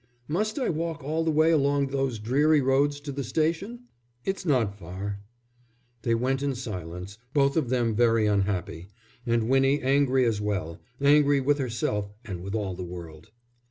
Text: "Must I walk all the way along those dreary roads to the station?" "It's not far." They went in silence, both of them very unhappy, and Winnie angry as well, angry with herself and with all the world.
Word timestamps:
"Must 0.27 0.57
I 0.57 0.67
walk 0.67 1.03
all 1.03 1.23
the 1.23 1.29
way 1.29 1.51
along 1.51 1.89
those 1.89 2.17
dreary 2.17 2.59
roads 2.59 2.99
to 3.01 3.11
the 3.11 3.23
station?" 3.23 3.81
"It's 4.25 4.47
not 4.47 4.75
far." 4.79 5.19
They 6.01 6.15
went 6.15 6.41
in 6.41 6.55
silence, 6.55 7.19
both 7.35 7.55
of 7.55 7.69
them 7.69 7.93
very 7.93 8.25
unhappy, 8.25 8.87
and 9.27 9.47
Winnie 9.47 9.79
angry 9.79 10.25
as 10.25 10.41
well, 10.41 10.79
angry 10.99 11.39
with 11.39 11.59
herself 11.59 12.09
and 12.25 12.41
with 12.41 12.55
all 12.55 12.73
the 12.73 12.83
world. 12.83 13.29